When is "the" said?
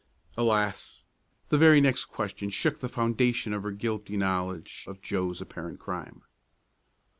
1.49-1.59, 2.79-2.89